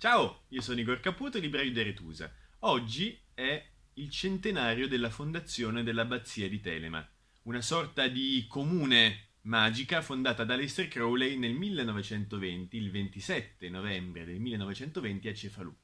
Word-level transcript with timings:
Ciao, 0.00 0.44
io 0.48 0.62
sono 0.62 0.80
Igor 0.80 0.98
Caputo, 1.00 1.38
libraio 1.38 1.70
di 1.70 1.78
Aretusa. 1.78 2.32
Oggi 2.60 3.20
è 3.34 3.62
il 3.92 4.08
centenario 4.08 4.88
della 4.88 5.10
fondazione 5.10 5.82
dell'abbazia 5.82 6.48
di 6.48 6.58
Telema, 6.58 7.06
una 7.42 7.60
sorta 7.60 8.08
di 8.08 8.46
comune 8.48 9.32
magica 9.42 10.00
fondata 10.00 10.42
da 10.44 10.56
Lester 10.56 10.88
Crowley 10.88 11.36
nel 11.36 11.52
1920, 11.52 12.78
il 12.78 12.90
27 12.90 13.68
novembre 13.68 14.24
del 14.24 14.40
1920 14.40 15.28
a 15.28 15.34
Cefalù. 15.34 15.76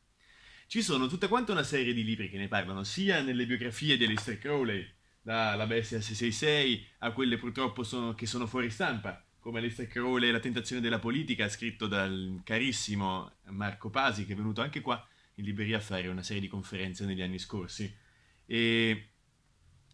Ci 0.66 0.80
sono 0.80 1.08
tutta 1.08 1.28
quanta 1.28 1.52
una 1.52 1.62
serie 1.62 1.92
di 1.92 2.02
libri 2.02 2.30
che 2.30 2.38
ne 2.38 2.48
parlano, 2.48 2.84
sia 2.84 3.20
nelle 3.20 3.44
biografie 3.44 3.98
di 3.98 4.06
Lester 4.06 4.38
Crowley, 4.38 4.82
da 5.20 5.54
La 5.56 5.66
bestia 5.66 6.00
666 6.00 6.86
a 7.00 7.12
quelle 7.12 7.36
purtroppo 7.36 7.82
sono, 7.82 8.14
che 8.14 8.24
sono 8.24 8.46
fuori 8.46 8.70
stampa, 8.70 9.25
come 9.46 9.60
Lester 9.60 9.86
Crowley 9.86 10.32
La 10.32 10.40
tentazione 10.40 10.82
della 10.82 10.98
politica, 10.98 11.48
scritto 11.48 11.86
dal 11.86 12.40
carissimo 12.42 13.30
Marco 13.50 13.90
Pasi, 13.90 14.26
che 14.26 14.32
è 14.32 14.36
venuto 14.36 14.60
anche 14.60 14.80
qua 14.80 15.06
in 15.34 15.44
libreria 15.44 15.76
a 15.76 15.80
fare 15.80 16.08
una 16.08 16.24
serie 16.24 16.42
di 16.42 16.48
conferenze 16.48 17.04
negli 17.04 17.22
anni 17.22 17.38
scorsi. 17.38 17.94
E 18.44 19.08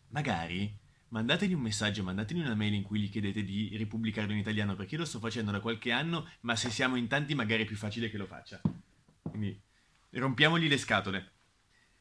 magari 0.09 0.75
mandategli 1.09 1.53
un 1.53 1.61
messaggio, 1.61 2.03
mandategli 2.03 2.41
una 2.41 2.55
mail 2.55 2.73
in 2.73 2.83
cui 2.83 3.01
gli 3.01 3.11
chiedete 3.11 3.45
di 3.45 3.77
ripubblicarlo 3.77 4.33
in 4.33 4.39
italiano, 4.39 4.75
perché 4.75 4.95
io 4.95 5.01
lo 5.01 5.07
sto 5.07 5.19
facendo 5.19 5.51
da 5.51 5.61
qualche 5.61 5.93
anno, 5.93 6.31
ma 6.41 6.57
se 6.57 6.71
siamo 6.71 6.97
in 6.97 7.07
tanti 7.07 7.35
magari 7.35 7.65
è 7.65 7.67
più 7.67 7.77
facile 7.77 8.09
che 8.09 8.17
lo 8.17 8.27
faccia. 8.27 8.59
Quindi 9.21 9.61
rompiamogli 10.13 10.67
le 10.67 10.79
scatole. 10.79 11.31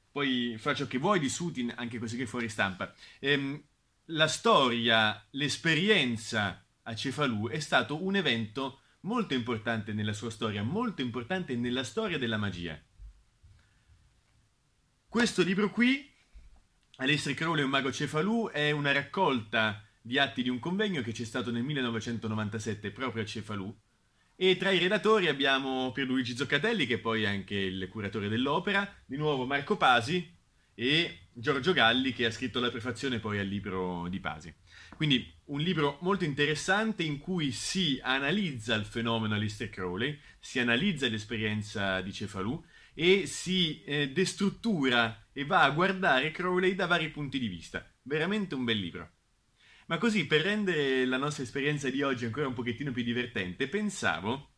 Poi 0.10 0.56
faccio 0.58 0.88
che 0.88 1.00
vuoi 1.00 1.20
di 1.20 1.28
Sutin, 1.28 1.74
anche 1.76 2.00
così 2.00 2.16
che 2.16 2.26
fuori 2.26 2.48
stampa. 2.48 2.96
Ehm, 3.20 3.62
la 4.06 4.28
storia, 4.30 5.22
l'esperienza 5.32 6.66
a 6.92 6.96
Cefalù 6.96 7.48
è 7.48 7.60
stato 7.60 8.04
un 8.04 8.18
evento 8.18 8.82
molto 9.02 9.34
importante 9.34 9.94
nella 9.94 10.12
sua 10.12 10.30
storia, 10.30 10.62
molto 10.62 11.02
importante 11.02 11.56
nella 11.56 11.86
storia 11.86 12.18
della 12.18 12.38
magia. 12.38 12.80
Questo 15.08 15.42
libro 15.42 15.70
qui, 15.72 16.14
Alessio 16.98 17.34
Crowley, 17.34 17.64
un 17.64 17.70
mago 17.70 17.92
Cefalù, 17.92 18.50
è 18.50 18.72
una 18.72 18.92
raccolta 18.92 19.84
di 20.02 20.20
atti 20.20 20.44
di 20.44 20.50
un 20.50 20.60
convegno 20.60 21.02
che 21.02 21.14
c'è 21.14 21.24
stato 21.24 21.50
nel 21.50 21.64
1997 21.64 22.92
proprio 22.92 23.24
a 23.24 23.26
Cefalù 23.26 23.74
e 24.36 24.58
tra 24.58 24.72
i 24.72 24.80
relatori 24.80 25.28
abbiamo 25.28 25.92
Pierluigi 25.92 26.36
Zoccatelli 26.36 26.88
che 26.88 26.98
poi 26.98 27.24
è 27.24 27.28
anche 27.28 27.56
il 27.56 27.88
curatore 27.90 28.28
dell'opera, 28.28 28.92
di 29.06 29.16
nuovo 29.16 29.46
Marco 29.46 29.78
Pasi 29.78 30.36
e 30.74 31.21
Giorgio 31.34 31.74
Galli 31.74 32.14
che 32.14 32.26
ha 32.26 32.32
scritto 32.32 32.60
la 32.60 32.70
prefazione 32.70 33.20
poi 33.20 33.40
al 33.40 33.48
libro 33.48 34.08
di 34.10 34.20
Pasi. 34.20 34.54
Quindi 34.96 35.34
un 35.46 35.62
libro 35.62 35.98
molto 36.02 36.26
interessante 36.26 37.04
in 37.04 37.18
cui 37.18 37.52
si 37.52 38.00
analizza 38.02 38.76
il 38.76 38.86
fenomeno 38.86 39.36
Alistair 39.36 39.70
Crowley, 39.70 40.20
si 40.40 40.60
analizza 40.60 41.08
l'esperienza 41.08 42.02
di 42.02 42.12
Cefalù 42.12 42.62
e 42.94 43.26
si 43.26 43.82
eh, 43.84 44.10
destruttura 44.10 45.28
e 45.32 45.46
va 45.46 45.64
a 45.64 45.72
guardare 45.72 46.32
Crowley 46.32 46.76
da 46.76 46.88
vari 46.88 47.10
punti 47.10 47.40
di 47.40 47.48
vista. 47.48 47.90
Veramente 48.04 48.56
un 48.56 48.66
bel 48.66 48.78
libro. 48.78 49.12
Ma 49.88 49.98
così, 49.98 50.26
per 50.26 50.42
rendere 50.42 51.06
la 51.06 51.18
nostra 51.18 51.44
esperienza 51.44 51.90
di 51.90 52.02
oggi 52.02 52.26
ancora 52.26 52.48
un 52.48 52.54
pochettino 52.54 52.92
più 52.92 53.04
divertente, 53.04 53.68
pensavo 53.68 54.52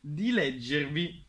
di 0.00 0.30
leggervi, 0.30 1.24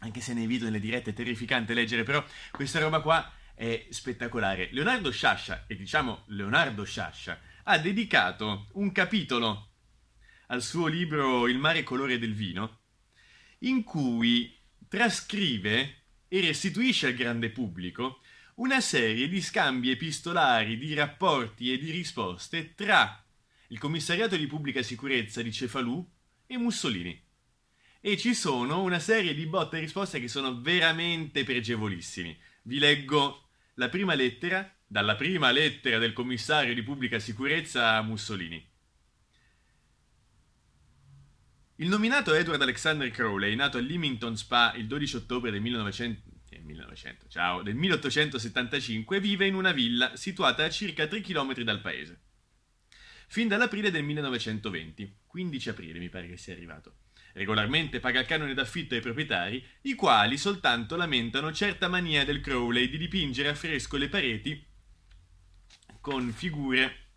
anche 0.00 0.20
se 0.20 0.32
nei 0.32 0.46
video 0.46 0.66
nelle 0.66 0.80
dirette 0.80 1.10
è 1.10 1.14
terrificante 1.14 1.74
leggere, 1.74 2.04
però 2.04 2.24
questa 2.52 2.78
roba 2.78 3.00
qua 3.00 3.30
è 3.56 3.86
spettacolare. 3.88 4.68
Leonardo 4.70 5.10
Sciascia, 5.10 5.64
e 5.66 5.74
diciamo 5.74 6.24
Leonardo 6.26 6.84
Sciascia, 6.84 7.40
ha 7.64 7.78
dedicato 7.78 8.68
un 8.74 8.92
capitolo 8.92 9.70
al 10.48 10.62
suo 10.62 10.86
libro 10.86 11.48
Il 11.48 11.58
mare 11.58 11.82
colore 11.82 12.18
del 12.18 12.34
vino, 12.34 12.80
in 13.60 13.82
cui 13.82 14.54
trascrive 14.86 16.02
e 16.28 16.40
restituisce 16.40 17.08
al 17.08 17.14
grande 17.14 17.50
pubblico 17.50 18.20
una 18.56 18.80
serie 18.80 19.26
di 19.28 19.40
scambi 19.40 19.90
epistolari, 19.90 20.76
di 20.76 20.94
rapporti 20.94 21.72
e 21.72 21.78
di 21.78 21.90
risposte 21.90 22.74
tra 22.74 23.24
il 23.68 23.78
commissariato 23.78 24.36
di 24.36 24.46
pubblica 24.46 24.82
sicurezza 24.82 25.42
di 25.42 25.52
Cefalù 25.52 26.06
e 26.46 26.58
Mussolini. 26.58 27.24
E 28.00 28.16
ci 28.16 28.34
sono 28.34 28.82
una 28.82 29.00
serie 29.00 29.34
di 29.34 29.46
botte 29.46 29.78
e 29.78 29.80
risposte 29.80 30.20
che 30.20 30.28
sono 30.28 30.60
veramente 30.60 31.42
pregevolissimi. 31.42 32.38
Vi 32.62 32.78
leggo 32.78 33.45
la 33.78 33.88
prima 33.88 34.14
lettera, 34.14 34.70
dalla 34.86 35.16
prima 35.16 35.50
lettera 35.50 35.98
del 35.98 36.12
commissario 36.12 36.72
di 36.72 36.82
pubblica 36.82 37.18
sicurezza 37.18 37.92
a 37.92 38.02
Mussolini. 38.02 38.74
Il 41.76 41.88
nominato 41.88 42.32
Edward 42.32 42.62
Alexander 42.62 43.10
Crowley, 43.10 43.54
nato 43.54 43.76
a 43.76 43.82
Leamington 43.82 44.36
Spa 44.36 44.72
il 44.76 44.86
12 44.86 45.16
ottobre 45.16 45.50
del 45.50 45.60
1900, 45.60 46.22
eh, 46.48 46.60
1900, 46.60 47.28
ciao, 47.28 47.62
del 47.62 47.74
1875, 47.74 49.20
vive 49.20 49.46
in 49.46 49.54
una 49.54 49.72
villa 49.72 50.16
situata 50.16 50.64
a 50.64 50.70
circa 50.70 51.06
3 51.06 51.20
km 51.20 51.60
dal 51.60 51.82
paese. 51.82 52.20
Fin 53.28 53.48
dall'aprile 53.48 53.90
del 53.90 54.04
1920, 54.04 55.18
15 55.26 55.68
aprile 55.68 55.98
mi 55.98 56.08
pare 56.08 56.28
che 56.28 56.38
sia 56.38 56.54
arrivato. 56.54 56.96
Regolarmente 57.36 58.00
paga 58.00 58.20
il 58.20 58.26
canone 58.26 58.54
d'affitto 58.54 58.94
ai 58.94 59.02
proprietari, 59.02 59.62
i 59.82 59.94
quali 59.94 60.38
soltanto 60.38 60.96
lamentano 60.96 61.52
certa 61.52 61.86
mania 61.86 62.24
del 62.24 62.40
Crowley 62.40 62.88
di 62.88 62.96
dipingere 62.96 63.50
a 63.50 63.54
fresco 63.54 63.98
le 63.98 64.08
pareti 64.08 64.66
con 66.00 66.32
figure 66.32 67.08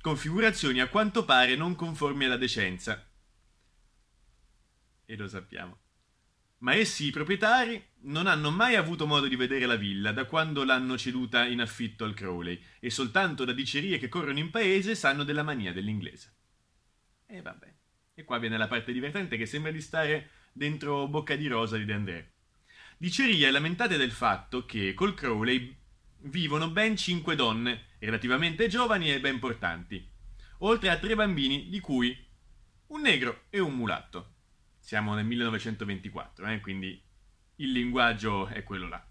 configurazioni 0.00 0.80
a 0.80 0.88
quanto 0.88 1.26
pare 1.26 1.56
non 1.56 1.74
conformi 1.74 2.24
alla 2.24 2.38
decenza. 2.38 3.06
E 5.04 5.16
lo 5.16 5.28
sappiamo. 5.28 5.78
Ma 6.60 6.74
essi, 6.74 7.08
i 7.08 7.10
proprietari, 7.10 7.84
non 8.04 8.26
hanno 8.26 8.50
mai 8.50 8.76
avuto 8.76 9.06
modo 9.06 9.28
di 9.28 9.36
vedere 9.36 9.66
la 9.66 9.76
villa 9.76 10.10
da 10.10 10.24
quando 10.24 10.64
l'hanno 10.64 10.96
ceduta 10.96 11.44
in 11.44 11.60
affitto 11.60 12.06
al 12.06 12.14
Crowley 12.14 12.58
e 12.80 12.88
soltanto 12.88 13.44
da 13.44 13.52
dicerie 13.52 13.98
che 13.98 14.08
corrono 14.08 14.38
in 14.38 14.48
paese 14.48 14.94
sanno 14.94 15.22
della 15.22 15.42
mania 15.42 15.74
dell'inglese. 15.74 16.34
E 17.26 17.42
vabbè. 17.42 17.77
E 18.18 18.24
qua 18.24 18.38
viene 18.38 18.58
la 18.58 18.66
parte 18.66 18.90
divertente 18.90 19.36
che 19.36 19.46
sembra 19.46 19.70
di 19.70 19.80
stare 19.80 20.30
dentro 20.52 21.06
Bocca 21.06 21.36
di 21.36 21.46
Rosa 21.46 21.76
di 21.76 21.84
De 21.84 21.92
André. 21.92 22.32
Dicerie 22.96 23.48
lamentate 23.48 23.96
del 23.96 24.10
fatto 24.10 24.66
che 24.66 24.92
col 24.92 25.14
Crowley 25.14 25.72
vivono 26.22 26.68
ben 26.68 26.96
cinque 26.96 27.36
donne, 27.36 27.90
relativamente 28.00 28.66
giovani 28.66 29.12
e 29.12 29.20
ben 29.20 29.38
portanti, 29.38 30.04
oltre 30.58 30.88
a 30.88 30.98
tre 30.98 31.14
bambini, 31.14 31.68
di 31.68 31.78
cui 31.78 32.26
un 32.88 33.02
negro 33.02 33.42
e 33.50 33.60
un 33.60 33.76
mulatto. 33.76 34.32
Siamo 34.80 35.14
nel 35.14 35.24
1924, 35.24 36.48
eh, 36.48 36.60
quindi 36.60 37.00
il 37.54 37.70
linguaggio 37.70 38.48
è 38.48 38.64
quello 38.64 38.88
là 38.88 39.07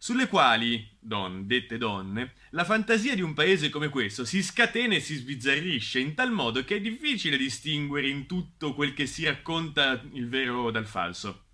sulle 0.00 0.28
quali, 0.28 0.96
don, 1.00 1.48
dette 1.48 1.76
donne, 1.76 2.34
la 2.50 2.64
fantasia 2.64 3.16
di 3.16 3.20
un 3.20 3.34
paese 3.34 3.68
come 3.68 3.88
questo 3.88 4.24
si 4.24 4.44
scatena 4.44 4.94
e 4.94 5.00
si 5.00 5.16
sbizzarrisce 5.16 5.98
in 5.98 6.14
tal 6.14 6.30
modo 6.30 6.62
che 6.64 6.76
è 6.76 6.80
difficile 6.80 7.36
distinguere 7.36 8.08
in 8.08 8.26
tutto 8.26 8.74
quel 8.74 8.94
che 8.94 9.06
si 9.06 9.24
racconta 9.24 10.00
il 10.12 10.28
vero 10.28 10.70
dal 10.70 10.86
falso. 10.86 11.46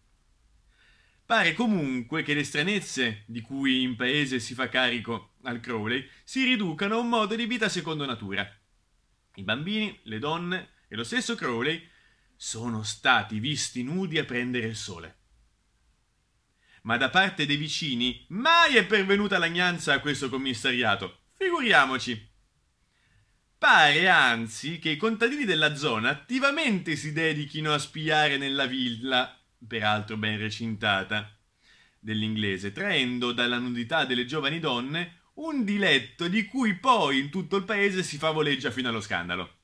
Pare 1.24 1.54
comunque 1.54 2.22
che 2.22 2.34
le 2.34 2.44
stranezze 2.44 3.22
di 3.26 3.40
cui 3.40 3.80
in 3.80 3.96
paese 3.96 4.38
si 4.38 4.52
fa 4.52 4.68
carico 4.68 5.36
al 5.44 5.60
Crowley 5.60 6.06
si 6.22 6.44
riducano 6.44 6.96
a 6.96 6.98
un 6.98 7.08
modo 7.08 7.34
di 7.34 7.46
vita 7.46 7.70
secondo 7.70 8.04
natura. 8.04 8.46
I 9.36 9.42
bambini, 9.42 10.00
le 10.02 10.18
donne 10.18 10.72
e 10.86 10.96
lo 10.96 11.02
stesso 11.02 11.34
Crowley 11.34 11.82
sono 12.36 12.82
stati 12.82 13.38
visti 13.38 13.82
nudi 13.82 14.18
a 14.18 14.24
prendere 14.24 14.66
il 14.66 14.76
sole 14.76 15.22
ma 16.84 16.96
da 16.96 17.10
parte 17.10 17.46
dei 17.46 17.56
vicini 17.56 18.24
mai 18.28 18.76
è 18.76 18.86
pervenuta 18.86 19.38
lagnanza 19.38 19.94
a 19.94 20.00
questo 20.00 20.28
commissariato. 20.28 21.20
Figuriamoci. 21.32 22.32
Pare 23.56 24.08
anzi 24.08 24.78
che 24.78 24.90
i 24.90 24.96
contadini 24.96 25.44
della 25.44 25.74
zona 25.76 26.10
attivamente 26.10 26.96
si 26.96 27.12
dedichino 27.12 27.72
a 27.72 27.78
spiare 27.78 28.36
nella 28.36 28.66
villa, 28.66 29.38
peraltro 29.66 30.18
ben 30.18 30.38
recintata, 30.38 31.34
dell'inglese, 31.98 32.72
traendo 32.72 33.32
dalla 33.32 33.58
nudità 33.58 34.04
delle 34.04 34.26
giovani 34.26 34.60
donne 34.60 35.20
un 35.34 35.64
diletto 35.64 36.28
di 36.28 36.44
cui 36.44 36.74
poi 36.74 37.18
in 37.18 37.30
tutto 37.30 37.56
il 37.56 37.64
paese 37.64 38.02
si 38.02 38.18
favoleggia 38.18 38.70
fino 38.70 38.90
allo 38.90 39.00
scandalo. 39.00 39.56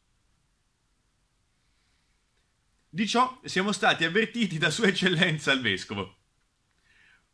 Di 2.88 3.06
ciò 3.06 3.40
siamo 3.44 3.72
stati 3.72 4.04
avvertiti 4.04 4.56
da 4.56 4.70
Sua 4.70 4.86
Eccellenza 4.86 5.52
il 5.52 5.60
Vescovo 5.60 6.19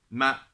ma 0.09 0.47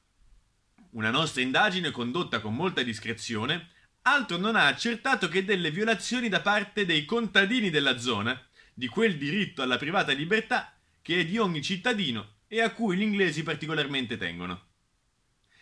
una 0.90 1.10
nostra 1.10 1.42
indagine 1.42 1.90
condotta 1.90 2.40
con 2.40 2.54
molta 2.54 2.82
discrezione 2.82 3.70
altro 4.02 4.36
non 4.36 4.56
ha 4.56 4.66
accertato 4.66 5.28
che 5.28 5.44
delle 5.44 5.70
violazioni 5.70 6.28
da 6.28 6.40
parte 6.40 6.84
dei 6.84 7.04
contadini 7.04 7.70
della 7.70 7.98
zona 7.98 8.40
di 8.74 8.88
quel 8.88 9.16
diritto 9.16 9.62
alla 9.62 9.76
privata 9.76 10.12
libertà 10.12 10.76
che 11.00 11.20
è 11.20 11.24
di 11.24 11.38
ogni 11.38 11.62
cittadino 11.62 12.36
e 12.46 12.60
a 12.60 12.70
cui 12.72 12.96
gli 12.96 13.02
inglesi 13.02 13.42
particolarmente 13.42 14.16
tengono. 14.16 14.70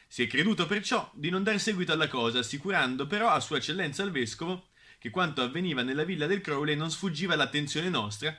Si 0.07 0.23
è 0.23 0.27
creduto 0.27 0.67
perciò 0.67 1.11
di 1.15 1.31
non 1.31 1.43
dar 1.43 1.61
seguito 1.61 1.93
alla 1.93 2.09
cosa, 2.09 2.41
assicurando 2.41 3.07
però 3.07 3.29
a 3.29 3.39
Sua 3.41 3.59
Eccellenza 3.59 4.03
il 4.03 4.11
Vescovo 4.11 4.69
che 4.99 5.11
quanto 5.11 5.41
avveniva 5.43 5.83
nella 5.83 6.05
villa 6.05 6.27
del 6.27 6.41
Crowley 6.41 6.77
non 6.77 6.91
sfuggiva 6.91 7.35
all'attenzione 7.35 7.89
nostra 7.89 8.37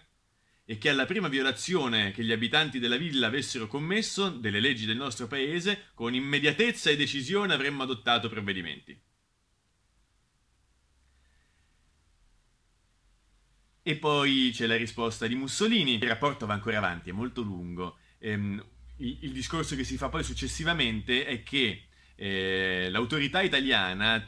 e 0.72 0.78
che 0.78 0.88
alla 0.88 1.06
prima 1.06 1.28
violazione 1.28 2.12
che 2.12 2.24
gli 2.24 2.32
abitanti 2.32 2.80
della 2.80 2.96
villa 2.96 3.28
avessero 3.28 3.68
commesso 3.68 4.30
delle 4.30 4.62
leggi 4.62 4.86
del 4.86 4.96
nostro 4.96 5.28
paese, 5.28 5.88
con 5.94 6.14
immediatezza 6.14 6.90
e 6.90 6.96
decisione 6.96 7.54
avremmo 7.54 7.84
adottato 7.84 8.30
provvedimenti. 8.30 8.98
E 13.84 13.96
poi 13.98 14.52
c'è 14.54 14.66
la 14.66 14.78
risposta 14.78 15.28
di 15.28 15.36
Mussolini. 15.36 15.96
Il 15.96 16.08
rapporto 16.08 16.46
va 16.46 16.54
ancora 16.54 16.78
avanti, 16.78 17.10
è 17.10 17.14
molto 17.14 17.42
lungo. 17.42 17.98
Ehm, 18.20 18.66
il, 19.00 19.18
il, 19.24 19.34
discorso 19.34 19.76
che 19.76 19.84
si 19.84 19.98
fa 19.98 20.08
poi 20.08 20.24
successivamente 20.24 21.26
è 21.26 21.44
che 21.44 21.88
eh, 22.16 22.88
l'autorità 22.90 23.42
italiana 23.42 24.26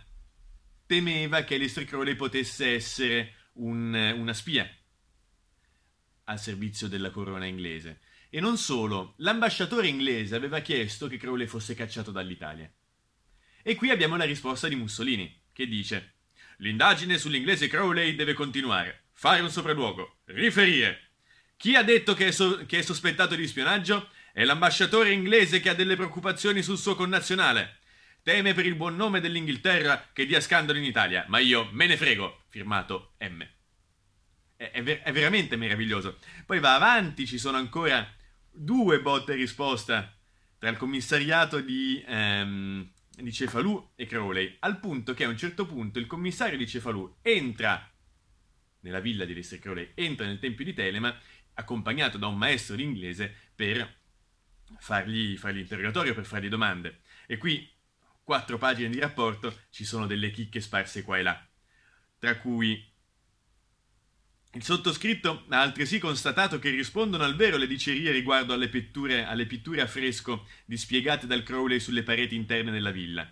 temeva 0.86 1.46
che 1.46 1.58
Lester 1.58 1.86
Crowley 1.86 2.16
potesse 2.16 2.74
essere 2.74 3.34
un, 3.54 3.94
una 4.18 4.34
spia 4.34 4.70
al 6.26 6.40
servizio 6.40 6.88
della 6.88 7.10
corona 7.10 7.46
inglese. 7.46 8.02
E 8.30 8.40
non 8.40 8.58
solo, 8.58 9.14
l'ambasciatore 9.18 9.88
inglese 9.88 10.36
aveva 10.36 10.60
chiesto 10.60 11.08
che 11.08 11.18
Crowley 11.18 11.48
fosse 11.48 11.76
cacciato 11.76 12.12
dall'Italia. 12.12 12.72
E 13.62 13.76
qui 13.76 13.92
abbiamo 13.92 14.16
la 14.16 14.24
risposta 14.24 14.68
di 14.68 14.76
Mussolini, 14.76 15.42
che 15.52 15.68
dice 15.68 16.14
L'indagine 16.58 17.18
sull'inglese 17.18 17.68
Crowley 17.68 18.16
deve 18.16 18.34
continuare, 18.34 19.06
fare 19.14 19.42
un 19.42 19.50
sopralluogo, 19.50 20.20
riferire. 20.26 21.12
Chi 21.58 21.76
ha 21.76 21.84
detto 21.84 22.14
che 22.14 22.28
è, 22.28 22.32
so- 22.32 22.66
che 22.66 22.80
è 22.80 22.82
sospettato 22.82 23.36
di 23.36 23.48
spionaggio? 23.48 24.10
È 24.32 24.44
l'ambasciatore 24.44 25.12
inglese 25.12 25.60
che 25.60 25.70
ha 25.70 25.74
delle 25.74 25.96
preoccupazioni 25.96 26.62
sul 26.62 26.78
suo 26.78 26.96
connazionale. 26.96 27.80
Teme 28.22 28.54
per 28.54 28.66
il 28.66 28.76
buon 28.76 28.96
nome 28.96 29.20
dell'Inghilterra 29.20 30.10
che 30.14 30.26
dia 30.26 30.40
scandalo 30.40 30.78
in 30.78 30.86
Italia, 30.86 31.26
ma 31.28 31.40
io 31.40 31.70
me 31.72 31.88
ne 31.88 31.98
frego. 31.98 32.44
Firmato 32.48 33.14
M. 33.20 33.46
È, 34.72 34.84
ver- 34.84 35.02
è 35.02 35.12
veramente 35.12 35.56
meraviglioso. 35.56 36.18
Poi 36.46 36.60
va 36.60 36.76
avanti, 36.76 37.26
ci 37.26 37.38
sono 37.38 37.58
ancora 37.58 38.08
due 38.52 39.02
botte 39.02 39.34
e 39.34 39.36
risposta 39.36 40.16
tra 40.58 40.70
il 40.70 40.78
commissariato 40.78 41.60
di, 41.60 42.04
ehm, 42.08 42.90
di 43.18 43.34
Cefalù 43.34 43.92
e 43.96 44.06
Crowley, 44.06 44.56
al 44.60 44.80
punto 44.80 45.14
che 45.14 45.26
a 45.26 45.28
un 45.28 45.38
certo 45.38 45.66
punto 45.66 46.00
il 46.00 46.08
commissario 46.08 46.58
di 46.58 46.68
Cefalù 46.68 47.18
entra 47.22 47.92
nella 48.80 49.00
villa 49.00 49.26
di 49.26 49.34
Lester 49.34 49.60
Crowley, 49.60 49.92
entra 49.96 50.26
nel 50.26 50.40
tempio 50.40 50.64
di 50.64 50.74
Telema, 50.74 51.18
accompagnato 51.56 52.18
da 52.18 52.28
un 52.28 52.38
maestro 52.38 52.76
di 52.76 52.84
inglese 52.84 53.34
per 53.56 54.02
fargli, 54.80 55.38
fargli 55.38 55.60
interrogatorio, 55.60 56.14
per 56.14 56.26
fargli 56.26 56.50
domande. 56.50 57.02
E 57.28 57.38
qui 57.38 57.70
quattro 58.24 58.58
pagine 58.58 58.90
di 58.90 59.00
rapporto, 59.00 59.64
ci 59.70 59.84
sono 59.84 60.08
delle 60.08 60.32
chicche 60.32 60.62
sparse 60.62 61.04
qua 61.04 61.18
e 61.18 61.24
là, 61.24 61.48
tra 62.18 62.38
cui 62.38 62.93
il 64.56 64.64
sottoscritto 64.64 65.46
ha 65.50 65.62
altresì 65.62 65.98
constatato 65.98 66.60
che 66.60 66.70
rispondono 66.70 67.24
al 67.24 67.36
vero 67.36 67.58
le 67.58 67.66
dicerie 67.66 68.12
riguardo 68.12 68.54
alle 68.54 68.70
pitture, 68.70 69.26
alle 69.26 69.48
pitture 69.48 69.82
a 69.82 69.88
fresco 69.88 70.48
dispiegate 70.66 71.26
dal 71.26 71.42
Crowley 71.42 71.80
sulle 71.80 72.04
pareti 72.04 72.36
interne 72.36 72.70
della 72.70 72.92
villa. 72.92 73.28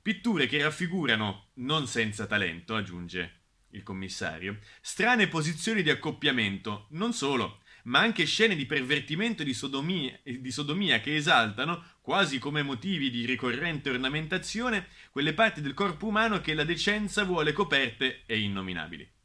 Pitture 0.00 0.46
che 0.46 0.62
raffigurano, 0.62 1.50
non 1.54 1.86
senza 1.86 2.26
talento, 2.26 2.74
aggiunge 2.74 3.40
il 3.70 3.82
commissario, 3.82 4.58
strane 4.80 5.28
posizioni 5.28 5.82
di 5.82 5.90
accoppiamento, 5.90 6.86
non 6.92 7.12
solo, 7.12 7.60
ma 7.84 7.98
anche 7.98 8.24
scene 8.24 8.56
di 8.56 8.64
pervertimento 8.64 9.42
e 9.42 9.44
di 9.44 9.52
sodomia, 9.52 10.18
di 10.22 10.50
sodomia 10.50 11.00
che 11.00 11.14
esaltano, 11.14 11.84
quasi 12.00 12.38
come 12.38 12.62
motivi 12.62 13.10
di 13.10 13.26
ricorrente 13.26 13.90
ornamentazione, 13.90 14.88
quelle 15.10 15.34
parti 15.34 15.60
del 15.60 15.74
corpo 15.74 16.06
umano 16.06 16.40
che 16.40 16.54
la 16.54 16.64
decenza 16.64 17.24
vuole 17.24 17.52
coperte 17.52 18.22
e 18.24 18.38
innominabili. 18.38 19.15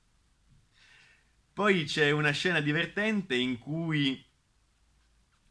Poi 1.54 1.84
c'è 1.84 2.12
una 2.12 2.32
scena 2.32 2.60
divertente 2.60 3.36
in 3.36 3.58
cui 3.60 4.24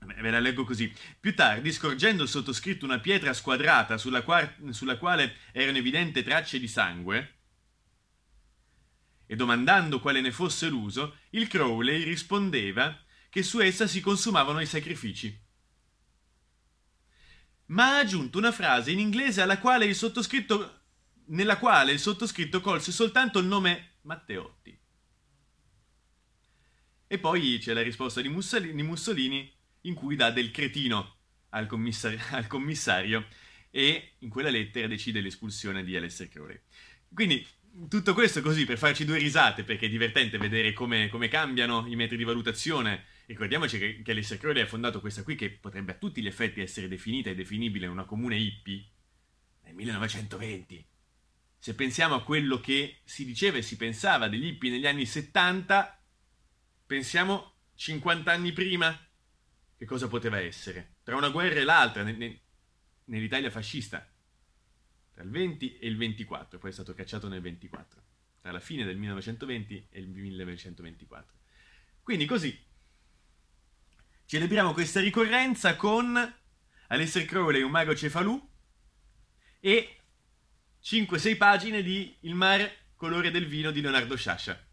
Ve 0.00 0.31
la 0.31 0.41
leggo 0.41 0.64
così. 0.64 0.93
Più 1.20 1.35
tardi, 1.35 1.70
scorgendo 1.73 2.23
il 2.23 2.29
sottoscritto 2.29 2.87
una 2.87 3.00
pietra 3.00 3.35
squadrata 3.35 3.99
sulla, 3.99 4.23
qua- 4.23 4.50
sulla, 4.70 4.97
quale 4.97 5.37
erano 5.52 5.76
evidenti 5.76 6.23
tracce 6.23 6.58
di 6.58 6.69
sangue, 6.69 7.35
e 9.26 9.37
domandando 9.37 10.00
quale 10.00 10.20
ne 10.20 10.32
fosse 10.32 10.69
l'uso, 10.69 11.19
il 11.31 11.47
Crowley 11.47 12.03
rispondeva 12.03 12.99
che 13.29 13.43
su 13.43 13.61
essa 13.61 13.87
si 13.87 14.00
consumavano 14.00 14.61
i 14.61 14.67
sacrifici. 14.67 15.38
Ma 17.67 17.96
ha 17.96 17.99
aggiunto 17.99 18.38
una 18.38 18.50
frase 18.50 18.91
in 18.91 18.99
inglese 18.99 19.43
alla 19.43 19.58
quale 19.58 19.85
il 19.85 19.94
sottoscritto, 19.94 20.81
nella 21.26 21.58
quale 21.58 21.93
il 21.93 22.00
sottoscritto 22.00 22.61
colse 22.61 22.91
soltanto 22.91 23.38
il 23.38 23.46
nome 23.46 23.99
Matteotti. 24.00 24.80
E 27.12 27.18
poi 27.18 27.58
c'è 27.58 27.72
la 27.72 27.82
risposta 27.82 28.20
di 28.20 28.28
Mussolini, 28.28 29.52
in 29.80 29.94
cui 29.94 30.14
dà 30.14 30.30
del 30.30 30.52
cretino 30.52 31.16
al 31.48 31.66
commissario, 31.66 32.20
al 32.30 32.46
commissario 32.46 33.26
e 33.68 34.12
in 34.18 34.28
quella 34.28 34.48
lettera 34.48 34.86
decide 34.86 35.20
l'espulsione 35.20 35.82
di 35.82 35.96
Alessia 35.96 36.28
Crowley. 36.28 36.60
Quindi 37.12 37.44
tutto 37.88 38.14
questo 38.14 38.42
così 38.42 38.64
per 38.64 38.78
farci 38.78 39.04
due 39.04 39.18
risate, 39.18 39.64
perché 39.64 39.86
è 39.86 39.88
divertente 39.88 40.38
vedere 40.38 40.72
come, 40.72 41.08
come 41.08 41.26
cambiano 41.26 41.84
i 41.88 41.96
metri 41.96 42.16
di 42.16 42.22
valutazione. 42.22 43.06
Ricordiamoci 43.26 43.80
che, 43.80 44.02
che 44.02 44.10
Alessia 44.12 44.36
Crowley 44.36 44.62
ha 44.62 44.66
fondato 44.66 45.00
questa 45.00 45.24
qui, 45.24 45.34
che 45.34 45.50
potrebbe 45.50 45.90
a 45.90 45.96
tutti 45.96 46.22
gli 46.22 46.28
effetti 46.28 46.60
essere 46.60 46.86
definita 46.86 47.28
e 47.28 47.34
definibile 47.34 47.88
una 47.88 48.04
comune 48.04 48.36
hippie, 48.36 48.84
nel 49.64 49.74
1920. 49.74 50.86
Se 51.58 51.74
pensiamo 51.74 52.14
a 52.14 52.22
quello 52.22 52.60
che 52.60 53.00
si 53.02 53.24
diceva 53.24 53.56
e 53.56 53.62
si 53.62 53.76
pensava 53.76 54.28
degli 54.28 54.46
hippie 54.46 54.70
negli 54.70 54.86
anni 54.86 55.06
70, 55.06 56.00
pensiamo 56.90 57.52
50 57.76 58.32
anni 58.32 58.50
prima, 58.50 58.98
che 59.76 59.84
cosa 59.84 60.08
poteva 60.08 60.40
essere? 60.40 60.96
Tra 61.04 61.14
una 61.14 61.28
guerra 61.28 61.60
e 61.60 61.62
l'altra, 61.62 62.02
nell'Italia 62.02 63.48
fascista 63.48 64.04
tra 65.14 65.22
il 65.22 65.31
20 65.31 65.78
e 65.78 65.87
il 65.87 65.96
24, 65.96 66.58
poi 66.58 66.70
è 66.70 66.72
stato 66.72 66.92
cacciato 66.92 67.28
nel 67.28 67.42
24, 67.42 68.02
tra 68.40 68.50
la 68.50 68.58
fine 68.58 68.84
del 68.84 68.96
1920 68.96 69.87
e 69.88 70.00
il 70.00 70.08
1924. 70.08 71.38
Quindi 72.02 72.26
così 72.26 72.60
celebriamo 74.25 74.72
questa 74.72 74.98
ricorrenza 74.98 75.76
con 75.76 76.34
Aleister 76.88 77.25
Crowley, 77.25 77.62
un 77.62 77.70
mago 77.70 77.94
cefalù, 77.94 78.50
e 79.60 79.96
5-6 80.82 81.36
pagine 81.36 81.84
di 81.84 82.16
Il 82.22 82.34
mare 82.34 82.86
colore 82.96 83.31
del 83.31 83.46
vino 83.46 83.70
di 83.70 83.81
Leonardo 83.81 84.16
Sciascia. 84.16 84.69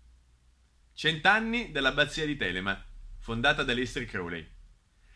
Cent'anni 0.98 1.70
dell'abbazia 1.70 2.26
di 2.26 2.36
Telema, 2.36 2.84
fondata 3.20 3.62
da 3.62 3.72
Aleister 3.72 4.04
Crowley. 4.06 4.44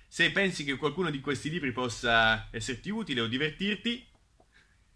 Se 0.08 0.32
pensi 0.32 0.64
che 0.64 0.76
qualcuno 0.76 1.10
di 1.10 1.20
questi 1.22 1.50
libri 1.50 1.72
possa 1.72 2.50
esserti 2.52 2.92
utile 2.92 3.22
o 3.22 3.26
divertirti, 3.26 4.08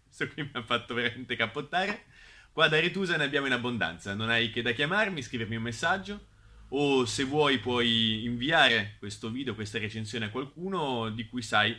questo 0.04 0.28
qui 0.28 0.44
mi 0.44 0.50
ha 0.52 0.62
fatto 0.62 0.94
veramente 0.94 1.34
cappottare. 1.34 2.04
Qua 2.52 2.68
da 2.68 2.78
Retusa 2.78 3.16
ne 3.16 3.24
abbiamo 3.24 3.46
in 3.46 3.54
abbondanza, 3.54 4.14
non 4.14 4.30
hai 4.30 4.50
che 4.50 4.62
da 4.62 4.70
chiamarmi, 4.70 5.22
scrivermi 5.22 5.56
un 5.56 5.62
messaggio 5.64 6.28
o 6.68 7.04
se 7.04 7.24
vuoi 7.24 7.58
puoi 7.58 8.22
inviare 8.24 8.94
questo 9.00 9.28
video, 9.28 9.56
questa 9.56 9.80
recensione 9.80 10.26
a 10.26 10.30
qualcuno 10.30 11.10
di 11.10 11.26
cui 11.26 11.42
sai, 11.42 11.76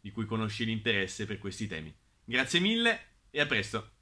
di 0.00 0.10
cui 0.10 0.26
conosci 0.26 0.64
l'interesse 0.64 1.26
per 1.26 1.38
questi 1.38 1.68
temi. 1.68 1.94
Grazie 2.24 2.58
mille 2.58 3.02
e 3.30 3.38
a 3.38 3.46
presto! 3.46 3.97